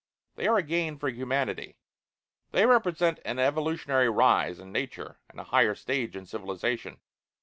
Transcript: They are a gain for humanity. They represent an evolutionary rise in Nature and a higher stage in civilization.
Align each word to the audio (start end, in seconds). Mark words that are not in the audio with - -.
They 0.33 0.47
are 0.47 0.57
a 0.57 0.63
gain 0.63 0.97
for 0.97 1.09
humanity. 1.09 1.77
They 2.49 2.65
represent 2.65 3.19
an 3.23 3.37
evolutionary 3.37 4.09
rise 4.09 4.57
in 4.57 4.71
Nature 4.71 5.19
and 5.29 5.39
a 5.39 5.43
higher 5.43 5.75
stage 5.75 6.15
in 6.15 6.25
civilization. 6.25 6.99